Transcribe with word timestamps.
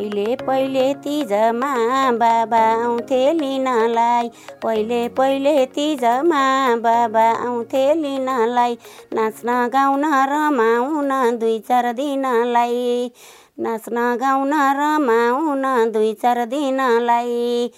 पहिले 0.00 0.36
पहिले 0.36 0.94
तिजमा 0.94 1.70
बाबा 2.10 2.60
आउँथे 2.84 3.32
लिनलाई। 3.32 4.28
पहिले 4.62 5.00
पहिले 5.08 5.66
तिजमा 5.66 6.44
बाबा 6.76 7.24
आउँथे 7.46 7.82
लिनलाई। 7.94 8.78
नाच्न 9.12 9.68
गाउन 9.68 10.04
रमाउन 10.30 11.36
दुई 11.38 11.58
चार 11.58 11.92
दिनलाई। 11.92 13.10
नाच्न 13.60 14.16
गाउन 14.16 14.54
रमाउन 14.80 15.92
दुई 15.92 16.12
चार 16.12 16.44
दिनलाई। 16.46 17.70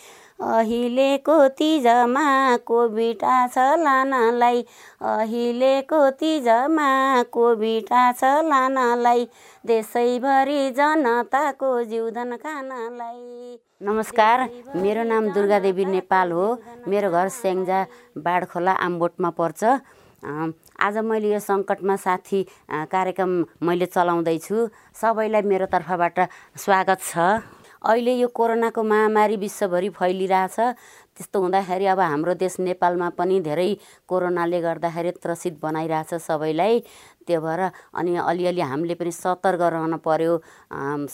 अहिलेको 0.43 1.37
तिजमा 1.55 2.27
कोभिड 2.67 3.23
आछ 3.25 3.57
लानलाई। 3.79 4.63
अहिलेको 5.01 6.01
तिजमा 6.19 6.89
कोभिड 7.31 7.93
आछ 7.95 8.23
लानलाई। 8.51 9.27
देशैभरि 9.65 10.59
जनताको 10.79 11.71
जिउधन 11.85 12.37
खानलाई। 12.43 13.59
नमस्कार 13.83 14.49
मेरो 14.83 15.03
नाम 15.05 15.31
दुर्गादेवी 15.31 15.85
नेपाल 15.95 16.33
हो। 16.33 16.47
मेरो 16.91 17.11
घर 17.11 17.29
स्याङ्जा 17.39 17.87
बाढखोला 18.19 18.73
आम्बोटमा 18.83 19.31
पर्छ। 19.39 19.63
आज 20.83 20.99
मैले 21.07 21.33
यो 21.33 21.41
सङ्कटमा 21.41 21.97
साथी 22.03 22.43
कार्यक्रम 22.91 23.31
मैले 23.63 23.87
चलाउँदैछु। 23.87 24.69
सबैलाई 24.99 25.43
मेरो 25.47 25.67
तर्फबाट 25.71 26.19
स्वागत 26.59 26.99
छ। 27.07 27.62
अहिले 27.85 28.15
यो 28.15 28.29
कोरोनाको 28.29 28.83
महामारी 28.83 29.37
विश्वभरि 29.37 29.89
फैलिरहेछ। 29.99 30.57
त्यस्तो 31.17 31.41
हुँदाखेरि 31.41 31.87
अब 31.93 32.01
हाम्रो 32.01 32.35
देश 32.35 32.57
नेपालमा 32.61 33.09
पनि 33.19 33.41
धेरै 33.41 33.71
कोरोनाले 34.09 34.61
गर्दाखेरि 34.61 35.11
त्रसित 35.23 35.59
बनाइरहेछ 35.63 36.15
सबैलाई 36.27 36.81
त्यो 37.27 37.41
भएर 37.41 37.61
अनि 37.95 38.17
अलिअलि 38.19 38.61
हामीले 38.61 38.95
पनि 39.01 39.13
सतर्क 39.13 39.61
रहन 39.75 39.97
पर्यो 40.07 40.33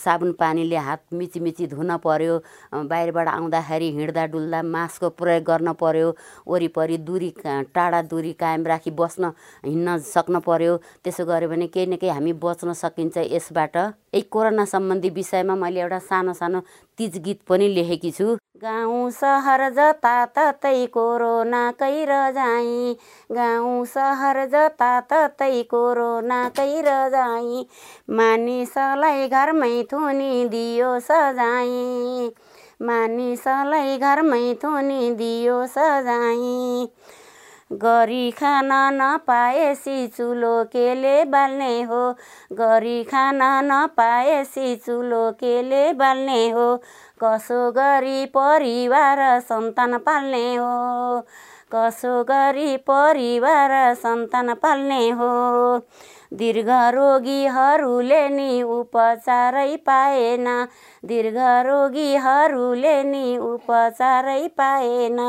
साबुन 0.03 0.31
पानीले 0.39 0.77
हात 0.87 1.01
मिची 1.13 1.39
मिची 1.39 1.67
धुन 1.67 1.95
पर्यो 2.05 2.37
बाहिरबाट 2.73 3.27
आउँदाखेरि 3.27 3.89
हिँड्दा 3.97 4.25
डुल्दा 4.33 4.61
मास्कको 4.63 5.09
प्रयोग 5.19 5.43
गर्न 5.51 5.73
पर्यो 5.83 6.15
वरिपरि 6.47 6.97
दुरी 7.09 7.29
टाढा 7.75 8.01
दुरी 8.09 8.33
कायम 8.41 8.65
राखी 8.71 8.91
बस्न 9.01 9.31
हिँड्न 9.65 9.97
सक्नु 10.09 10.39
पर्यो 10.49 10.77
त्यसो 11.03 11.25
गऱ्यो 11.25 11.49
भने 11.49 11.67
केही 11.67 11.85
न 11.85 11.95
केही 12.01 12.11
हामी 12.13 12.33
बच्न 12.41 12.73
सकिन्छ 12.73 13.17
यसबाट। 13.17 13.75
यही 13.77 14.21
कोरोना 14.33 14.65
सम्बन्धी 14.65 15.09
विषयमा 15.13 15.55
मैले 15.55 15.81
एउटा 15.81 15.99
सानो 16.09 16.33
सानो 16.33 16.59
तिज 16.97 17.17
गीत 17.25 17.39
पनि 17.49 17.67
लेखेकी 17.75 18.11
छु। 18.11 18.37
गाउँ 18.63 19.09
सहर 19.15 19.61
जताततै 19.75 20.79
कोरोनाकै 20.93 21.99
रजाइ 22.09 22.95
गाउँ 23.37 23.85
सहर 23.91 24.39
जताततै 24.55 25.61
कोरोनाकै 25.73 26.73
रजाइ 26.87 27.63
मानिसलाई 28.19 29.27
घरमै 29.29 29.71
थुनी 29.91 30.33
दियो 30.55 30.91
सजाइ 31.07 32.27
मानिसलाई 32.89 33.97
घरमै 33.97 34.43
थुनी 34.65 34.99
दियो 35.23 35.57
सजाइ 35.77 36.53
गरी 37.81 38.29
खान 38.37 38.71
नपाएसी 38.93 39.97
चुलो 40.13 40.53
केले 40.71 41.17
बाल्ने 41.33 41.73
हो। 41.89 41.99
गरी 42.61 43.03
खान 43.11 43.41
नपाएसी 43.65 44.75
चुलो 44.85 45.19
केले 45.41 45.81
बाल्ने 45.99 46.39
हो। 46.55 46.65
कसो 47.23 47.71
गरी 47.71 48.25
परिवार 48.25 49.39
सन्तान 49.39 49.97
पाल्ने 49.97 50.55
हो? 50.55 51.19
कसो 51.75 52.23
गरी 52.23 52.77
परिवार 52.77 53.93
सन्तान 53.93 54.53
पाल्ने 54.53 55.09
हो? 55.09 55.81
दीर्घ 56.33 56.69
रोगीहरूले 56.69 58.29
नि 58.29 58.61
उपचारै 58.61 59.75
पाएन। 59.75 60.67
दीर्घ 61.05 61.37
रोगीहरूले 61.39 63.03
नि 63.03 63.37
उपचारै 63.37 64.47
पाएन। 64.47 65.19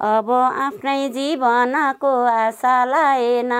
अब 0.00 0.30
आफ्नै 0.30 1.08
जीवनको 1.08 2.24
आशा 2.24 2.84
लाएन। 2.84 3.52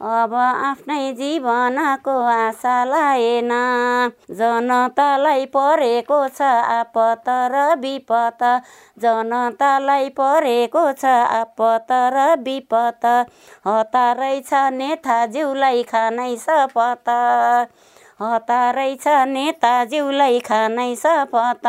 अब 0.00 0.34
आफ्नै 0.34 1.00
जीवनको 1.16 2.12
आशा 2.26 2.76
लाएन 2.84 3.50
जनतालाई 4.38 5.44
परेको 5.52 6.20
छ 6.30 6.48
आपत 6.76 7.28
र 7.52 7.64
विपत 7.82 8.46
जनतालाई 8.98 10.08
परेको 10.16 10.86
छ 10.94 11.12
आपत 11.34 11.92
र 12.14 12.24
विपत 12.40 13.06
हतारै 13.66 14.32
छ 14.42 14.64
नेताज्यूलाई 14.74 15.86
खानै 15.90 16.30
सपत 16.40 17.14
हतारै 18.20 18.90
छ 19.02 19.12
नेताज्यूलाई 19.28 20.40
खानै 20.46 20.88
सपत 21.02 21.68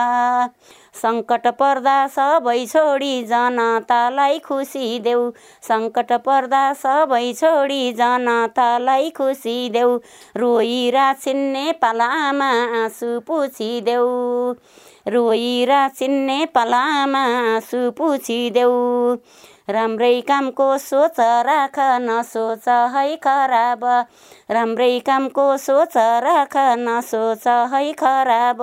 सङ्कट 1.02 1.46
पर्दा 1.60 1.94
सबै 2.16 2.56
छोडी 2.72 3.12
जनतालाई 3.30 4.42
खुसी 4.48 4.88
देऊ। 5.06 5.22
सङ्कट 5.68 6.12
पर्दा 6.26 6.64
सबै 6.82 7.22
छोडी 7.42 7.80
जनतालाई 8.02 9.10
खुसी 9.20 9.56
देऊ। 9.78 9.96
रोइरा 10.44 11.08
छिन्ने 11.24 11.66
पालामा 11.82 12.52
आँसु 12.82 13.14
पुछिदेऊ 13.28 14.12
रोइरा 15.08 15.82
छिन्ने 16.00 16.40
पालामा 16.56 17.24
आँसु 17.38 17.80
पुछिदेऊ 17.98 18.76
राम्रै 19.68 20.22
कामको 20.22 20.78
सोच 20.78 21.20
राख 21.46 21.78
नसोच 22.02 22.68
है 22.70 23.16
खराब। 23.16 23.84
राम्रै 24.52 25.00
कामको 25.00 25.46
सोच 25.58 25.98
राख 25.98 26.58
नसोच 26.80 27.48
है 27.74 27.92
खराब। 27.94 28.62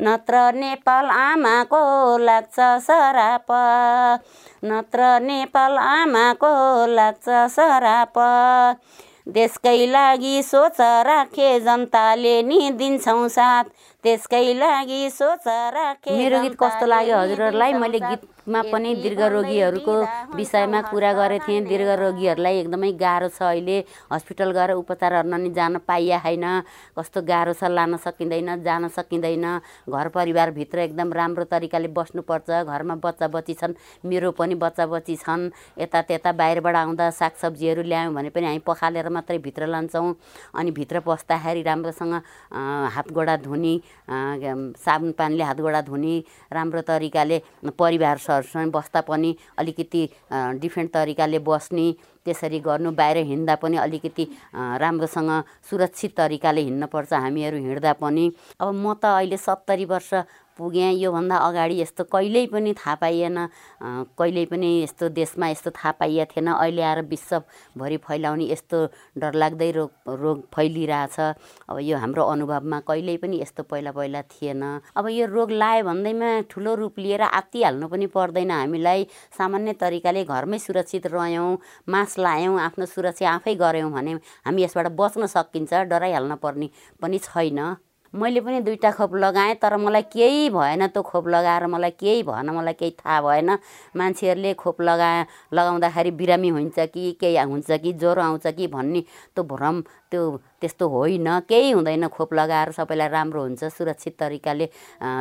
नत्र 0.00 0.42
नेपाल 0.54 1.10
आमाको 1.10 1.82
लाग्छ 2.18 2.56
सराप। 2.86 3.52
नत्र 4.64 5.10
नेपाल 5.20 5.78
आमाको 5.78 6.54
लाग्छ 6.94 7.28
सराप। 7.28 8.18
देशकै 9.28 9.86
लागि 9.86 10.42
सोच 10.42 10.80
राखे 10.80 11.48
जनताले 11.60 12.42
नि 12.42 12.70
दिन्छौँ 12.70 13.28
साथ। 13.28 13.64
त्यसकै 14.04 14.54
लागि 14.54 15.10
सोच 15.10 15.46
राखे 15.74 16.10
मेरो 16.16 16.38
गीत 16.42 16.54
कस्तो 16.54 16.86
लाग्यो 16.86 17.16
हजुरहरूलाई? 17.18 17.72
मैले 17.82 17.98
गीतमा 17.98 18.60
पनि 18.70 18.94
दीर्घ 19.02 19.22
रोगीहरूको 19.34 19.94
विषयमा 20.38 20.80
कुरा 20.90 21.12
गरेको 21.18 21.46
थिएँ। 21.46 21.66
दीर्घ 21.66 21.90
रोगीहरूलाई 21.98 22.54
एकदमै 22.62 22.90
गाह्रो 22.94 23.28
छ 23.34 23.42
अहिले। 23.42 23.76
हस्पिटल 24.06 24.50
गएर 24.54 24.70
उपचार 24.78 25.12
गर्न 25.18 25.34
नि 25.42 25.50
जान 25.50 25.82
पाइया 25.82 26.18
छैन 26.22 26.46
कस्तो 26.94 27.22
गाह्रो 27.26 27.52
छ 27.58 27.66
लान 27.74 27.96
सकिँदैन 27.98 28.62
जान 28.62 28.86
सकिँदैन। 28.86 29.46
घर 29.90 30.08
परिवारभित्र 30.14 30.78
एकदम 30.78 31.12
राम्रो 31.18 31.44
तरिकाले 31.50 31.90
बस्नुपर्छ। 31.90 32.70
घरमा 32.70 32.94
बच्चा 33.02 33.26
बच्ची 33.34 33.54
छन्। 33.58 33.74
मेरो 34.06 34.30
पनि 34.30 34.54
बच्चा 34.54 34.86
बच्ची 34.94 35.16
छन्। 35.26 35.50
यता 35.74 36.02
त्यता 36.06 36.32
बाहिरबाट 36.38 36.76
आउँदा 36.86 37.10
सागसब्जीहरू 37.18 37.82
ल्यायौँ 37.82 38.14
भने 38.14 38.30
पनि 38.30 38.46
हामी 38.46 38.62
पखालेर 38.62 39.10
मात्रै 39.10 39.38
भित्र 39.42 39.66
लान्छौँ। 39.66 40.14
अनि 40.54 40.70
भित्र 40.70 41.02
पस्दाखेरि 41.02 41.62
राम्रोसँग 41.66 42.14
हात 42.94 43.10
गोडा 43.10 43.36
धुने 43.42 43.74
साबुन 44.10 45.12
पानीले 45.18 45.44
हात 45.44 45.60
गोडा 45.60 45.80
धुने 45.88 46.14
राम्रो 46.52 46.80
तरिकाले 46.88 47.38
परिवारहरूसँग 47.78 48.72
बस्दा 48.72 49.00
पनि 49.08 49.30
अलिकति 49.58 50.02
डिफ्रेन्ट 50.62 50.92
तरिकाले 50.92 51.38
बस्ने 51.48 51.86
त्यसरी 52.24 52.58
गर्नु 52.60 52.90
बाहिर 52.92 53.16
हिँड्दा 53.26 53.54
पनि 53.62 53.76
अलिकति 53.76 54.24
राम्रोसँग 54.54 55.30
सुरक्षित 55.70 56.16
तरिकाले 56.16 56.60
हिँड्नुपर्छ 56.60 57.12
हामीहरू 57.12 57.58
हिँड्दा 57.58 57.92
पनि। 58.02 58.24
अब 58.60 58.74
म 58.74 58.94
त 59.00 59.04
अहिले 59.08 59.36
सत्तरी 59.36 59.84
वर्ष 59.84 60.10
पुगेँ 60.58 60.92
योभन्दा 60.98 61.36
अगाडि 61.48 61.80
यस्तो 61.80 62.04
कहिल्यै 62.12 62.46
पनि 62.52 62.72
थाहा 62.74 62.94
पाइएन 63.02 63.38
कहिल्यै 64.18 64.44
पनि 64.50 64.68
यस्तो 64.82 65.08
देशमा 65.14 65.48
यस्तो 65.48 65.70
थाहा 65.78 65.92
पाइएको 66.00 66.32
थिएन 66.34 66.48
अहिले 66.52 66.82
आएर 66.82 67.00
विश्वभरि 67.08 67.96
फैलाउने 68.06 68.44
यस्तो 68.52 68.78
डरलाग्दै 69.22 69.70
रोग 69.78 69.90
रोग 70.22 70.38
फैलिरहेछ। 70.54 71.16
अब 71.70 71.78
यो 71.80 71.96
हाम्रो 71.98 72.22
अनुभवमा 72.34 72.78
कहिल्यै 72.88 73.16
पनि 73.22 73.40
यस्तो 73.42 73.62
पहिला 73.70 73.90
पहिला 73.94 74.22
थिएन। 74.34 74.62
अब 74.98 75.08
यो 75.08 75.26
रोग 75.26 75.50
लायो 75.54 75.84
भन्दैमा 75.84 76.30
ठुलो 76.50 76.74
रूप 76.74 76.98
लिएर 76.98 77.22
आत्तिहाल्नु 77.22 77.86
पनि 77.88 78.06
पर्दैन। 78.10 78.50
हामीलाई 78.50 79.06
सामान्य 79.38 79.72
तरिकाले 79.78 80.24
घरमै 80.24 80.58
सुरक्षित 80.58 81.06
रह्यौँ 81.06 81.50
मास्क 81.88 82.18
लायौँ 82.18 82.58
आफ्नो 82.60 82.86
सुरक्षा 82.86 83.30
आफै 83.30 83.54
गऱ्यौँ 83.54 83.90
भने 83.92 84.12
हामी 84.46 84.62
यसबाट 84.64 84.86
बच्न 84.98 85.26
सकिन्छ 85.26 85.72
डराइहाल्न 85.88 86.34
पर्ने 86.42 86.68
पनि 87.02 87.18
छैन। 87.18 87.60
मैले 88.14 88.40
पनि 88.40 88.60
दुईवटा 88.64 88.90
खोप 88.90 89.14
लगाएँ 89.14 89.54
तर 89.60 89.76
मलाई 89.76 90.02
केही 90.08 90.48
भएन 90.50 90.86
त्यो 90.88 91.02
खोप 91.02 91.28
लगाएर 91.28 91.66
मलाई 91.68 91.90
केही 92.00 92.22
भएन 92.24 92.50
मलाई 92.50 92.72
केही 92.72 92.90
थाहा 93.04 93.20
भएन। 93.20 93.50
मान्छेहरूले 93.96 94.52
खोप 94.54 94.80
लगा 94.80 95.10
लगाउँदाखेरि 95.52 96.10
बिरामी 96.16 96.48
हुन्छ 96.48 96.78
कि 96.88 97.12
केही 97.20 97.36
हुन्छ 97.36 97.70
कि 97.70 97.92
ज्वरो 97.92 98.22
आउँछ 98.22 98.46
कि 98.56 98.66
भन्ने 98.66 99.00
त्यो 99.36 99.44
भ्रम 99.44 99.82
त्यो 100.10 100.22
त्यस्तो 100.60 100.88
होइन 100.88 101.28
केही 101.48 101.70
हुँदैन। 101.70 102.06
खोप 102.08 102.34
लगाएर 102.34 102.70
सबैलाई 102.72 103.08
राम्रो 103.08 103.42
हुन्छ 103.42 103.64
सुरक्षित 103.64 104.14
तरिकाले 104.18 104.66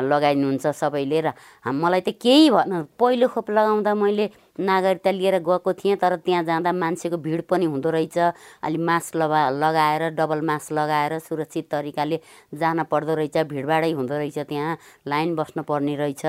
लगाइनुहुन्छ 0.10 0.68
सबैले 0.74 1.22
र 1.22 1.31
मलाई 1.69 2.01
त 2.01 2.10
केही 2.18 2.50
भन 2.50 2.72
पहिलो 3.00 3.28
खोप 3.28 3.50
लगाउँदा 3.51 3.94
मैले 3.94 4.30
नागरिकता 4.57 5.12
लिएर 5.12 5.38
गएको 5.45 5.74
थिएँ 5.74 5.95
तर 6.01 6.16
त्यहाँ 6.25 6.44
जाँदा 6.44 6.72
मान्छेको 6.74 7.18
भिड 7.22 7.42
पनि 7.45 7.66
हुँदो 7.66 7.89
रहेछ। 7.94 8.18
अलि 8.63 8.78
मास्क 8.81 9.16
लगा 9.16 9.50
लगाएर 9.54 10.10
डबल 10.18 10.42
मास्क 10.42 10.72
लगाएर 10.74 11.19
सुरक्षित 11.19 11.69
तरिकाले 11.72 12.19
जान 12.57 12.84
पर्दो 12.89 13.13
रहेछ 13.16 13.38
भिडभाडै 13.45 13.92
हुँदो 13.94 14.18
रहेछ 14.18 14.39
त्यहाँ 14.50 14.78
लाइन 15.07 15.36
बस्नु 15.36 15.63
पर्ने 15.63 15.95
रहेछ 15.95 16.25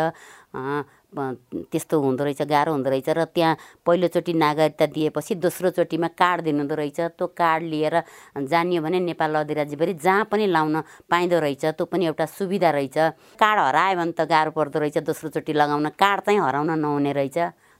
त्यस्तो 1.13 2.01
हुँदो 2.01 2.25
रहेछ 2.25 2.43
गाह्रो 2.45 2.73
हुँदो 2.73 2.91
रहेछ 2.91 3.09
र 3.17 3.25
त्यहाँ 3.33 3.57
पहिलोचोटि 3.87 4.33
नागरिकता 4.33 4.87
दिएपछि 4.93 5.35
दोस्रोचोटिमा 5.41 6.09
कार्ड 6.13 6.43
दिनुहुँदो 6.45 6.75
रहेछ। 6.75 7.01
त्यो 7.17 7.27
कार्ड 7.33 7.63
लिएर 7.65 7.95
जानियो 8.37 8.83
भने 8.83 9.01
नेपाल 9.01 9.35
अधिराज्यभरि 9.41 9.95
जहाँ 10.05 10.25
पनि 10.29 10.47
लाउन 10.47 10.81
पाइँदो 11.09 11.39
रहेछ 11.41 11.65
त्यो 11.65 11.85
पनि 11.89 12.07
एउटा 12.13 12.27
सुविधा 12.29 12.71
रहेछ। 12.71 12.99
कार्ड 13.41 13.59
हरायो 13.61 13.97
भने 13.97 14.13
त 14.13 14.29
गाह्रो 14.29 14.51
पर्दो 14.53 14.79
रहेछ 14.79 14.99
दोस्रोचोटि 15.09 15.53
लगाउन 15.53 15.89
कार्ड 15.97 16.21
चाहिँ 16.29 16.41
हराउन 16.45 16.71
नहुने 16.77 17.13
रहेछ। 17.17 17.39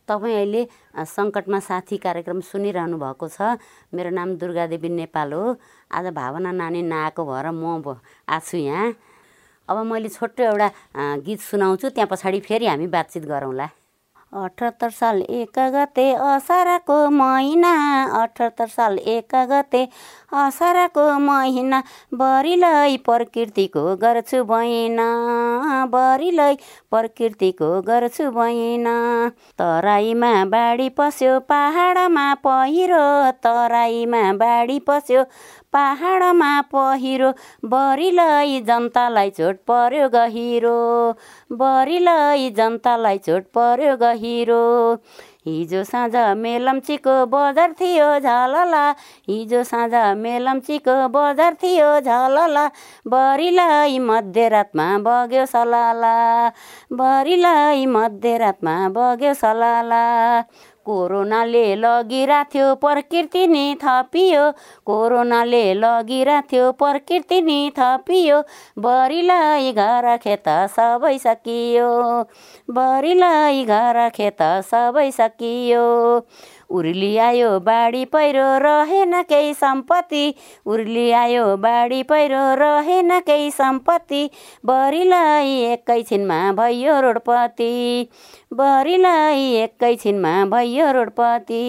तपाईँ 0.09 0.35
अहिले 0.35 0.63
सङ्कटमा 1.05 1.59
साथी 1.61 1.97
कार्यक्रम 2.01 2.41
सुनिरहनु 2.41 2.97
भएको 2.97 3.29
छ। 3.29 3.61
मेरो 3.93 4.11
नाम 4.11 4.41
दुर्गादेवी 4.41 4.89
नेपाल 4.89 5.33
हो। 5.37 5.57
आज 5.93 6.07
भावना 6.17 6.53
नानी 6.53 6.81
नआएको 6.83 7.23
भएर 7.29 7.47
म 7.53 7.77
आएको 8.25 8.41
छु 8.41 8.57
यहाँ। 8.57 8.97
अब 9.69 9.85
मैले 9.87 10.09
छोटो 10.09 10.43
एउटा 10.43 10.69
गीत 11.27 11.41
सुनाउँछु 11.41 11.89
त्यहाँ 11.89 12.09
पछाडि 12.11 12.41
फेरि 12.49 12.67
हामी 12.67 12.87
बातचित 12.97 13.25
गरौँला। 13.27 13.69
अठहत्तर 14.29 14.91
साल 14.93 15.21
एक 15.23 15.59
गते 15.75 16.05
असारको 16.13 16.97
महिना 17.11 17.71
अठहत्तर 18.23 18.67
साल 18.69 18.99
एक 19.09 19.35
गते 19.51 19.83
असारको 20.37 21.05
महिना 21.19 21.81
बरिलै 22.13 22.97
प्रकृतिको 23.07 23.85
गर्छु 24.03 24.43
बहिना 24.45 25.07
बरिलै 25.95 26.55
प्रकृतिको 26.93 27.71
गर्छु 27.89 28.31
बहिना 28.37 28.95
तराईमा 29.59 30.33
बाढी 30.53 30.89
पस्यो 30.99 31.39
पहाडमा 31.49 32.27
पहिरो 32.45 33.07
तराईमा 33.45 34.23
बाढी 34.45 34.79
पस्यो 34.89 35.25
पहाडमा 35.73 36.51
पहिरो 36.75 37.31
बरिलै 37.73 38.61
जनतालाई 38.69 39.31
चोट 39.39 39.57
पर्यो 39.71 40.09
गहिरो। 40.09 40.77
बरिलै 41.63 42.51
जनतालाई 42.59 43.19
चोट 43.19 43.51
पर्यो 43.55 43.97
गहिरो। 43.97 44.63
हिजो 45.49 45.83
साँझ 45.85 46.15
मेलम्चीको 46.37 47.13
बजार 47.33 47.73
थियो 47.81 48.09
झलला। 48.21 48.83
हिजो 49.29 49.63
साँझ 49.65 49.95
मेलम्चीको 50.19 50.97
बजार 51.09 51.55
थियो 51.63 51.91
झलला। 52.01 52.67
बरिलाई 53.15 53.99
मध्यरातमा 53.99 54.89
बग्यो 55.07 55.47
सलाला। 55.47 56.17
बरिलाई 56.93 57.87
मध्यरातमा 57.87 58.77
बग्यो 58.99 59.35
सलाला। 59.35 60.05
कोरोनाले 60.89 61.65
लगिरहेको 61.77 62.51
थियो 62.55 62.75
प्रकृति 62.75 63.47
नि 63.47 63.65
थपियो। 63.85 64.45
कोरोनाले 64.87 65.63
लगिरहेको 65.75 66.49
थियो 66.53 66.73
प्रकृति 66.83 67.41
नि 67.43 67.59
थपियो। 67.79 68.41
बरिलाई 68.79 69.73
घर 69.73 70.17
खेत 70.17 70.49
सबै 70.77 71.17
सकियो। 71.19 71.91
बरिलाई 72.71 73.65
घर 73.65 74.09
खेत 74.17 74.43
सबै 74.71 75.11
सकियो। 75.11 75.87
उर्ली 76.71 77.17
आयो 77.17 77.59
बाढी 77.61 78.05
पहिरो 78.05 78.47
रहेन 78.59 79.23
केही 79.23 79.53
सम्पत्ति। 79.55 80.35
उर्ली 80.67 81.11
आयो 81.11 81.45
बाढी 81.57 82.03
पहिरो 82.03 82.43
रहेन 82.61 83.19
केही 83.21 83.51
सम्पत्ति। 83.51 84.25
बरिलाई 84.67 85.55
एकैछिनमा 85.73 86.41
भयो 86.53 87.01
रोडपति। 87.01 88.09
बरिलाई 88.53 89.51
एकैछिनमा 89.63 90.35
भयो 90.45 90.91
रोडपति। 90.93 91.63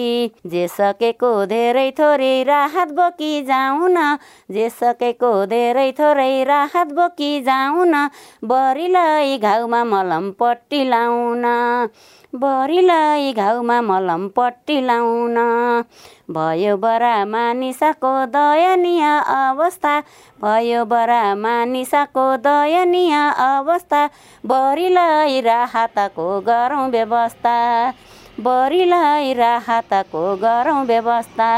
जे 0.46 0.66
सकेको 0.68 1.32
धेरै 1.46 1.90
थोरै 1.98 2.42
राहत 2.42 2.92
बोकी 2.92 3.42
जाउँ 3.42 3.88
न 3.90 4.16
जे 4.50 4.68
सकेको 4.70 5.34
धेरै 5.46 5.90
थोरै 5.92 6.44
राहत 6.44 6.92
बोकी 6.92 7.40
जाउँ 7.40 7.86
न 7.86 8.08
बरिलाई 8.44 9.38
घाउमा 9.38 9.84
मलम 9.84 10.30
पट्टी 10.40 10.84
लाउन। 10.84 11.44
बरिलाई 12.32 13.32
घाउमा 13.32 13.80
मलम 13.82 14.26
पट्टी 14.28 14.80
लाउन 14.80 15.36
भयो 16.30 16.76
बरा 16.76 17.14
मानिसको 17.26 18.12
दयनीय 18.36 19.02
अवस्था 19.36 19.94
भयो 20.42 20.84
बरा 20.92 21.22
मानिसको 21.34 22.26
दयनीय 22.46 23.14
अवस्था 23.46 24.06
बरिलाई 24.46 25.40
राहतको 25.40 26.28
गरौँ 26.48 26.88
व्यवस्था 26.90 27.56
बरिलाई 28.40 29.32
राहतको 29.34 30.24
गरौँ 30.42 30.84
व्यवस्था। 30.86 31.50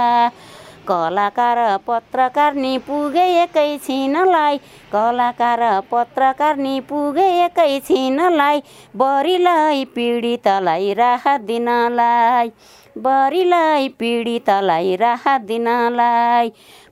कलाकार 0.88 1.58
पत्रकार 1.86 2.54
नि 2.54 2.78
पुगे 2.78 3.24
एकैछिनलाई 3.42 4.58
कलाकार 4.92 5.60
पत्रकार 5.92 6.56
नि 6.56 6.80
पुगे 6.80 7.26
एकैछिनलाई 7.44 8.62
बरिलाई 8.96 9.84
पीडितलाई 9.84 10.92
राहत 10.94 11.40
दिनलाई 11.40 12.52
बरिलाई 12.98 13.88
पीडितलाई 13.88 14.96
राहत 14.96 15.40
दिनलाई। 15.40 16.48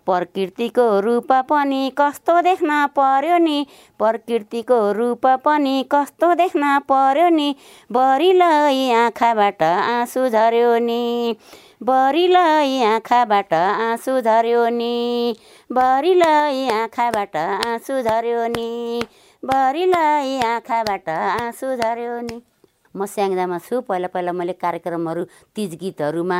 प्रकृतिको 0.06 1.00
रूप 1.00 1.32
पनि 1.32 1.92
कस्तो 1.98 2.40
देख्न 2.42 2.87
पर्यो 2.87 3.38
नि? 3.38 3.66
प्रकृतिको 3.98 4.92
रूप 4.92 5.26
पनि 5.44 5.84
कस्तो 5.92 6.34
देख्न 6.34 6.78
पर्यो 6.78 7.28
नि? 7.28 7.54
बरिलाई 7.92 8.90
आँखाबाट 8.90 9.62
आँसु 9.62 10.28
झऱ्यो 10.28 10.78
नि? 10.78 11.37
बरिलाई 11.82 12.82
आँखाबाट 12.82 13.53
आँसु 13.55 14.21
झऱ्यो 14.21 14.69
नि। 14.69 15.37
बरिलाई 15.73 16.69
आँखाबाट 16.69 17.37
आँसु 17.37 18.00
झऱ्यो 18.03 18.47
नि। 18.47 19.00
बरिलाई 19.44 20.38
आँखाबाट 20.41 21.09
आँसु 21.09 21.77
झऱ्यो 21.77 22.21
नि। 22.21 22.43
म 22.94 23.06
स्याङ्जामा 23.06 23.58
छु 23.62 23.81
पहिला 23.87 24.08
पहिला 24.14 24.32
मैले 24.34 24.52
कार्यक्रमहरू 24.58 25.22
तिज 25.54 25.75
गीतहरूमा 25.82 26.38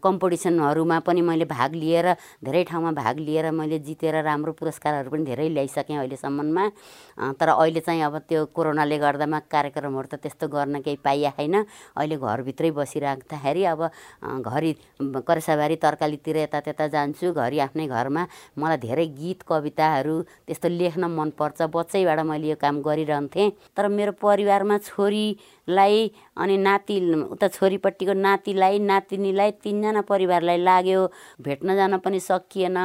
कम्पिटिसनहरूमा 0.00 0.98
पनि 1.04 1.20
मैले 1.20 1.44
भाग 1.44 1.74
लिएर 1.76 2.06
धेरै 2.44 2.62
ठाउँमा 2.70 2.92
भाग 2.96 3.18
लिएर 3.20 3.50
मैले 3.52 3.78
जितेर 3.84 4.16
राम्रो 4.24 4.52
पुरस्कारहरू 4.56 5.10
पनि 5.12 5.24
धेरै 5.24 5.48
ल्याइसकेँ 5.52 5.96
अहिलेसम्ममा। 5.96 6.64
तर 7.36 7.48
अहिले 7.48 7.80
चाहिँ 7.80 8.02
अब 8.02 8.16
त्यो 8.28 8.44
कोरोनाले 8.56 8.98
गर्दामा 8.98 9.38
कार्यक्रमहरू 9.52 10.08
त 10.08 10.14
त्यस्तो 10.24 10.48
गर्न 10.48 10.80
केही 10.80 10.96
पाइया 11.04 11.30
छैन। 11.36 11.54
अहिले 11.96 12.16
घरभित्रै 12.16 12.70
बसिराख्दाखेरि 12.72 13.62
अब 13.68 13.80
घरि 14.48 14.72
करेसाबारी 15.28 15.76
तरकालीतिर 15.76 16.36
यता 16.48 16.60
त्यता 16.64 16.86
जान्छु 16.88 17.32
घरि 17.36 17.58
आफ्नै 17.68 17.86
घरमा। 17.86 18.22
मलाई 18.56 18.78
धेरै 18.80 19.06
गीत 19.20 19.44
कविताहरू 19.44 20.16
त्यस्तो 20.48 20.68
लेख्न 20.72 21.04
मनपर्छ। 21.12 21.68
बच्चैबाट 21.68 22.18
मैले 22.24 22.48
यो 22.48 22.56
काम 22.56 22.80
गरिरहन्थेँ। 22.80 23.76
तर 23.76 23.88
मेरो 23.88 24.12
परिवारमा 24.16 24.78
छोरीलाई 24.78 25.61
लाई 25.68 26.10
अनि 26.36 26.56
नाति 26.58 26.98
उता 27.30 27.48
छोरीपट्टिको 27.48 28.12
नातिलाई 28.12 28.78
नातिनीलाई 28.78 29.50
तिनजना 29.62 30.00
परिवारलाई 30.02 30.58
लाग्यो। 30.58 31.06
भेट्न 31.40 31.76
जान 31.76 31.96
पनि 31.98 32.20
सकिएन। 32.20 32.76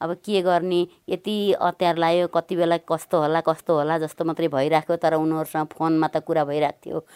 अब 0.00 0.14
के 0.24 0.42
गर्ने? 0.42 0.86
यति 1.08 1.52
अत्यार 1.52 1.96
लाग्यो। 1.96 2.26
कति 2.34 2.56
बेला 2.56 2.76
कस्तो 2.88 3.20
होला 3.20 3.40
कस्तो 3.48 3.74
होला 3.76 3.98
जस्तो 3.98 4.24
मात्रै 4.24 4.48
भइरहेको 4.48 4.96
तर 4.96 5.14
उनीहरूसँग 5.14 5.66
फोनमा 5.72 6.08
त 6.08 6.16
कुरा 6.26 6.44
भइरहेको 6.44 6.80
थियो 6.86 7.06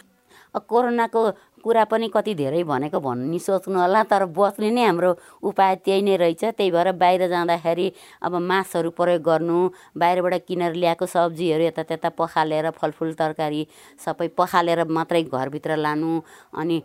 कोरोनाको 0.57 1.21
कुरा 1.65 1.85
पनि 1.85 2.09
कति 2.09 2.35
धेरै 2.35 2.63
भनेको 2.65 3.01
भन्ने 3.01 3.39
सोच्नु 3.39 3.79
होला 3.81 4.03
तर 4.11 4.25
बच्ने 4.33 4.71
नै 4.71 4.85
हाम्रो 4.85 5.11
उपाय 5.45 5.75
त्यही 5.85 6.03
नै 6.03 6.17
रहेछ। 6.17 6.45
त्यही 6.57 6.71
भएर 6.71 6.93
बाहिर 6.97 7.29
जाँदाखेरि 7.29 7.87
अब 8.23 8.35
मासहरू 8.41 8.91
प्रयोग 8.97 9.23
गर्नु 9.23 9.59
बाहिरबाट 9.95 10.35
किनेर 10.49 10.75
ल्याएको 10.75 11.07
सब्जीहरू 11.07 11.65
यता 11.65 11.83
त्यता 11.85 12.09
पखालेर 12.17 12.71
फलफुल 12.81 13.13
तरकारी 13.21 13.67
सबै 14.01 14.29
पखालेर 14.33 14.85
मात्रै 14.89 15.23
घरभित्र 15.23 15.77
लानु 15.77 16.21
अनि 16.57 16.83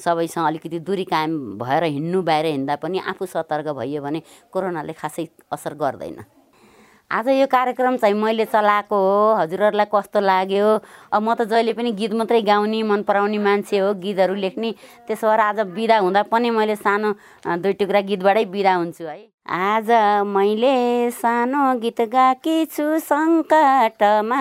सबैसँग 0.00 0.46
अलिकति 0.46 0.78
दुरी 0.80 1.04
कायम 1.12 1.36
भएर 1.60 1.84
हिँड्नु 1.84 2.22
बाहिर 2.22 2.46
हिँड्दा 2.46 2.76
पनि 2.82 2.98
आफू 3.12 3.26
सतर्क 3.26 3.68
भइयो 3.76 4.02
भने 4.02 4.22
कोरोनाले 4.52 4.92
खासै 4.92 5.26
असर 5.52 5.74
गर्दैन। 5.76 6.24
आज 7.10 7.28
यो 7.28 7.46
कार्यक्रम 7.46 7.96
चाहिँ 7.96 8.14
मैले 8.14 8.44
चलाएको 8.44 8.96
हो। 8.96 9.34
हजुरहरूलाई 9.38 9.86
कस्तो 9.94 10.20
लाग्यो? 10.20 10.66
अब 11.14 11.22
म 11.22 11.34
त 11.38 11.46
जहिले 11.46 11.72
पनि 11.78 11.92
गीत 11.94 12.12
मात्रै 12.18 12.42
गाउने 12.42 12.82
मन 12.82 13.02
पराउने 13.06 13.38
मान्छे 13.38 13.78
हो। 13.78 13.94
गीतहरू 13.94 14.34
लेख्ने 14.34 14.74
त्यसो 15.06 15.26
भएर 15.30 15.40
आज 15.40 15.60
बिदा 15.70 15.98
हुँदा 16.02 16.22
पनि 16.34 16.50
मैले 16.50 16.76
सानो 16.82 17.14
दुई 17.62 17.72
टुक्रा 17.78 18.00
गीतबाटै 18.10 18.44
बिदा 18.50 18.74
हुन्छु 18.74 19.04
है। 19.06 19.35
आज 19.48 19.90
मैले 20.26 21.10
सानो 21.10 21.78
गीत 21.80 22.00
गाकी 22.12 22.64
छु 22.66 22.98
सङ्कटमा 22.98 24.38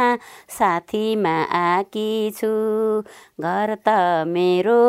साथीमा 0.50 1.33
आकी 1.59 2.31
छु 2.38 2.50
घर 3.41 3.75
त 3.88 3.95
मेरो 4.27 4.79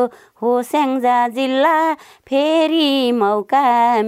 हो 0.43 0.53
स्याङ्जा 0.63 1.17
जिल्ला 1.29 1.77
फेरि 2.29 3.13
मौका 3.13 3.63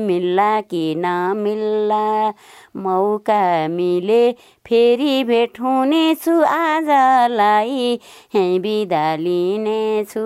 मिल्ला 0.04 0.50
कि 0.60 0.84
नमिल्ला? 0.98 2.32
मौका 2.76 3.68
मिले 3.68 4.22
फेरि 4.68 5.24
भेट 5.24 5.60
हुनेछु 5.60 6.32
आजलाई 6.44 7.98
बिदा 8.36 9.04
लिनेछु 9.16 10.24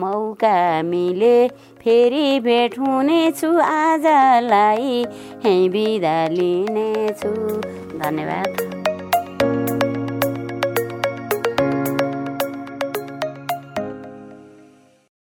मौका 0.00 0.56
मिले। 0.82 1.36
फेरि 1.82 2.40
भेट 2.40 2.78
हुनेछु 2.78 3.52
आजलाई 3.60 5.04
बिदा 5.76 6.18
लिनेछु। 6.36 7.34
धन्यवाद। 7.98 8.79